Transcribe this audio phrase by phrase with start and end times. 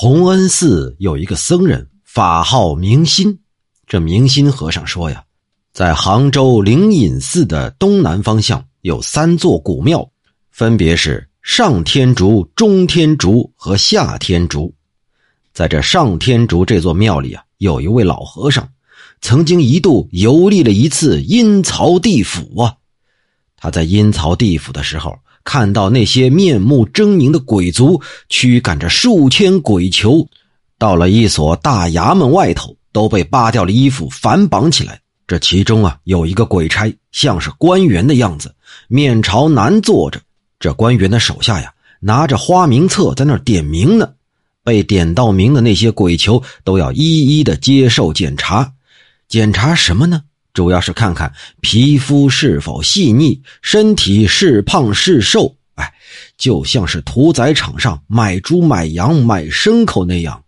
[0.00, 3.36] 洪恩寺有一个僧人，法号明心。
[3.84, 5.24] 这明心和尚说呀，
[5.72, 10.08] 在杭州灵隐寺的东南方向有三座古庙，
[10.52, 14.72] 分别是上天竺、中天竺和下天竺。
[15.52, 18.68] 在这上天竺这座庙里啊，有一位老和尚，
[19.20, 22.72] 曾经一度游历了一次阴曹地府啊。
[23.56, 25.18] 他在阴曹地府的时候。
[25.48, 30.28] 看到那些面目狰狞的鬼卒驱赶着数千鬼囚，
[30.76, 35.00] 到了一所大衙门外头，都被扒掉了衣服，反绑起来。
[35.26, 38.54] 这其中啊，有一个鬼差，像是官员的样子，
[38.88, 40.20] 面朝南坐着。
[40.60, 44.10] 这官员的手下呀，拿着花名册在那点名呢。
[44.62, 48.70] 被点到名的那些鬼囚都要一一的接受检查，
[49.26, 50.24] 检查什么呢？
[50.58, 55.94] 主要是看看皮肤是否细腻，身体是胖是瘦，哎，
[56.36, 60.42] 就像是屠宰场上买猪买羊买牲口那样。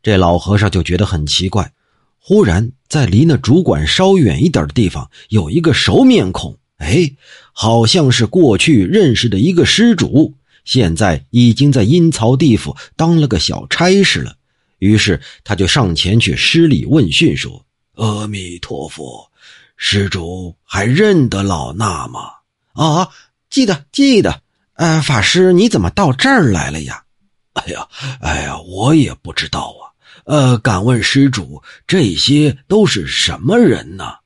[0.00, 1.72] 这老和尚就觉得很奇怪。
[2.20, 7.10] 忽然，在离那主管稍远一点的地方，有一个熟面孔，哎，
[7.52, 14.36] 好像是过去认识的一个施主，现在已经在阴曹地府当了个小差事了。
[14.78, 17.65] 于是他就上前去施礼问讯说。
[17.96, 19.30] 阿弥陀佛，
[19.76, 22.30] 施主还认得老衲吗？
[22.72, 23.08] 啊，
[23.50, 24.42] 记得记得。
[24.74, 27.02] 呃，法师你怎么到这儿来了呀？
[27.54, 27.88] 哎呀，
[28.20, 29.88] 哎呀，我也不知道啊。
[30.24, 34.16] 呃，敢问施主，这些都是什么人呢？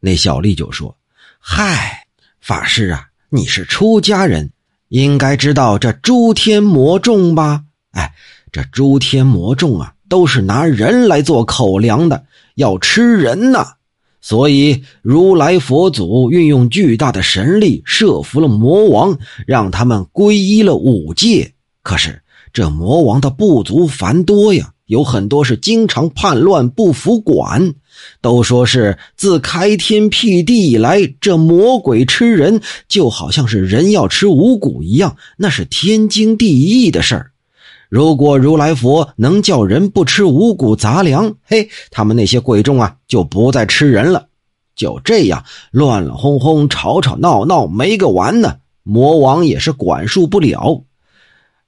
[0.00, 0.94] 那小丽就说
[1.40, 2.06] ：“嗨，
[2.40, 4.50] 法师啊，你是出家人，
[4.88, 7.64] 应该知道这诸天魔众吧？
[7.92, 8.14] 哎，
[8.52, 12.24] 这诸天魔众啊，都是拿人来做口粮的。”
[12.56, 13.66] 要吃人呐，
[14.22, 21.52] 所以如来佛祖运用巨大的神力设伏了魔王，让他们皈依了五戒。
[21.82, 22.22] 可是
[22.54, 27.74] 这魔王的部族繁多呀，有很多是经常叛乱不服管。
[28.22, 37.32] 都说是自开天辟地以来，这魔鬼吃人就好像是人要吃五谷一样，那是天经地义的事儿。
[37.88, 44.26] 如果如来佛能叫人不吃五谷杂粮，嘿，他们那些鬼众啊就不再吃人了。
[44.74, 48.56] 就这样乱哄哄、吵吵闹闹没个完呢。
[48.82, 50.84] 魔王也是管束不了。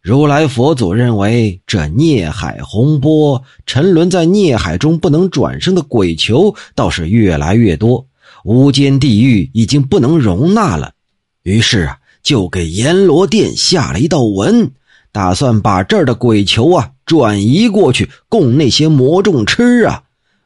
[0.01, 8.07] 如来佛祖认为，这孽海洪波，沉沦在孽海中不能转生的鬼囚倒是越来越多，
[8.45, 10.93] 无间地狱已经不能容纳了。
[11.43, 14.71] 于是啊，就给阎罗殿下了一道文。
[15.13, 20.03] 打算把这儿的鬼球啊转移过去，供那些魔众吃啊。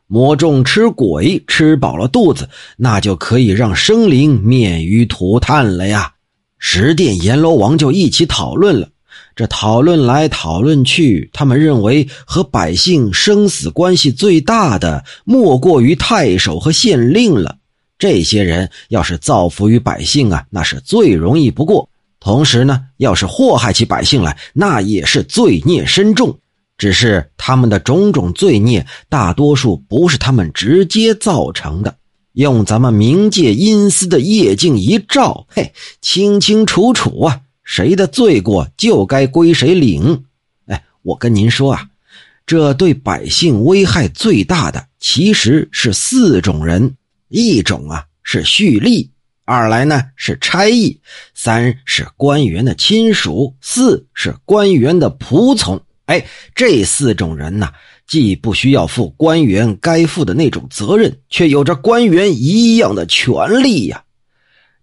[0.07, 6.13] 魔众吃鬼，吃饱了肚子，那就可以让生灵免于涂炭了呀。
[6.59, 8.89] 十殿阎罗王就一起讨论了。
[9.35, 17.57] 这讨论来讨论去，他们认为和百姓生死关系最大的，莫过于太守和县令了。
[17.99, 21.89] 这些人要是造福于百姓啊，那是最容易不过。
[22.23, 26.39] 同时呢，要是祸害起百姓来，那也是罪孽深重。
[26.79, 31.97] 只是他们的种种罪孽，大多数不是他们直接造成的。
[32.35, 40.25] 用咱们冥界阴司的业镜一照，嘿，清清楚楚啊，谁的罪过就该归谁领。
[40.67, 41.89] 哎，我跟您说啊，
[42.47, 46.95] 这对百姓危害最大的，其实是四种人：
[47.29, 49.11] 一种啊是蓄力。
[49.53, 50.99] 二来呢是差役，
[51.35, 55.79] 三是官员的亲属，四是官员的仆从。
[56.07, 56.25] 哎，
[56.55, 57.69] 这四种人呢，
[58.07, 64.03] 既不需要负官员该负的那种责任，却有着官员一样的权利呀。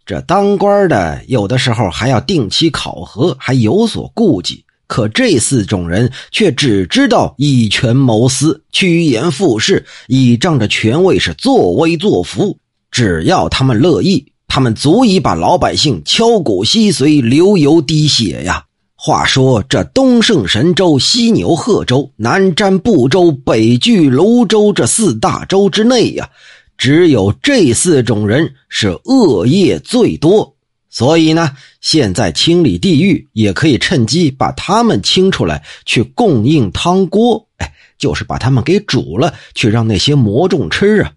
[0.06, 4.64] 这当官的有的时候还要定期考核，还有所顾忌。
[4.86, 12.60] 可这四种人却只知道以权谋私、趋炎附势，倚仗着权位是作威作福。
[12.92, 14.29] 只要他们乐意。
[14.50, 18.66] 他们足以把老百姓敲骨吸髓、流油滴血呀！
[18.96, 26.30] 话说这东胜神州、西牛贺州、南瞻部洲、北据泸州这四大洲之内呀，
[26.78, 30.56] 只有这四种人是恶业最多。
[30.90, 37.48] 所以呢，现在清理地狱也可以趁机把他们清出来，去供应汤锅。
[37.58, 41.12] 哎，就是把他们给煮了，去让那些魔众吃啊！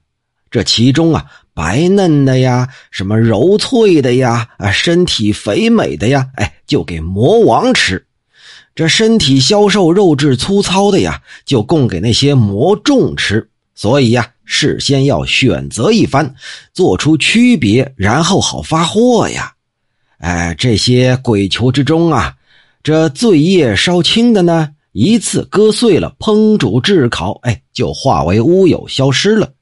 [0.50, 1.24] 这其中啊。
[1.54, 7.99] 白嫩的呀，什么柔脆的呀，啊，身体肥美的呀，哎，就给魔王吃；
[8.75, 13.49] 这身体消瘦、肉质粗糙的呀，就供给那些魔众吃。
[13.75, 16.34] 所以呀，事先要选择一番，
[16.72, 19.52] 做出区别，然后好发货呀。
[20.19, 22.34] 哎，这些鬼囚之中啊，
[22.82, 29.52] 这罪业稍轻的呢，一次割碎了烹煮炙烤，哎，就化为乌有消失了。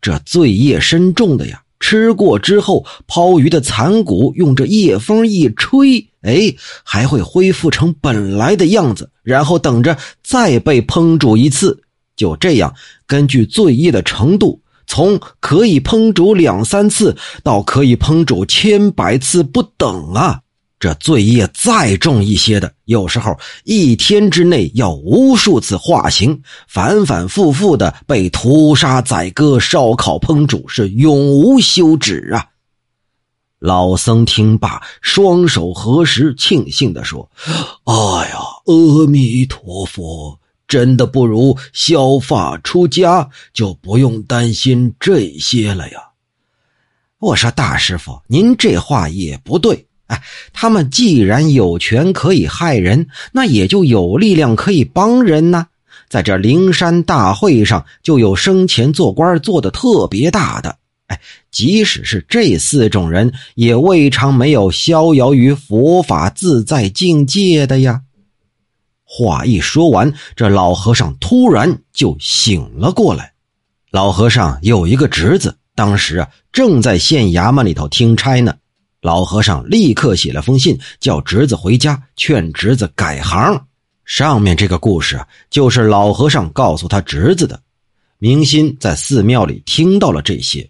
[0.00, 11.82] 这罪业深重的呀，吃过之后，抛鱼的残骨用这夜风一吹，哎，还会恢复成本来的样子，然后等着再被烹煮一次。
[12.16, 12.74] 就这样，
[13.06, 20.40] 根据罪业的程度，从可以烹煮两三次到可以烹煮千百次不等啊。
[20.80, 32.46] 这罪业再重一些的，有时候一天之内要无数次化形，反反复复的被屠杀、宰割、烧烤、烹煮，是永无休止啊！
[33.58, 37.28] 老僧听罢，双手合十，庆幸的说
[37.82, 40.38] ：“哎呀，阿弥陀佛，
[40.68, 45.98] 真的不如削发出家，就不用担心这些了呀。”
[47.18, 50.22] 我说：“大师傅，您这话也不对。”哎，
[50.52, 55.66] 他们既然有权可以害人，那也就有力量可以帮人呢。
[56.08, 60.76] 在这灵山大会上，就有生前做官做的特别大的。
[61.08, 61.20] 哎，
[61.50, 68.02] 即使是这四种人，也未尝没有逍遥于佛法自在境界的呀。
[69.04, 73.32] 话一说完，这老和尚突然就醒了过来。
[73.90, 78.54] 老和尚有一个侄子，当时啊正在县衙门里头听差呢。
[79.00, 83.64] 老和尚立刻写了封信，叫侄子回家，劝侄子改行。
[84.04, 87.60] 上面这个故事就是老和尚告诉他侄子的。
[88.18, 90.68] 明心在寺庙里听到了这些，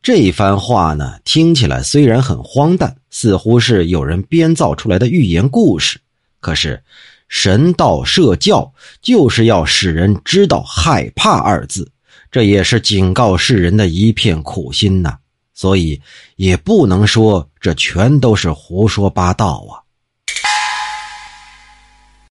[0.00, 5.98] 这番话呢，听起来虽然很荒诞，似乎是有人编造出来的寓言故事。
[6.38, 6.80] 可是，
[7.28, 8.72] 神道社教
[9.02, 11.90] 就是要使人知道害怕二字，
[12.30, 15.18] 这也是警告世人的一片苦心呐。
[15.60, 16.00] 所以，
[16.36, 19.79] 也不能说这全都是胡说八道啊。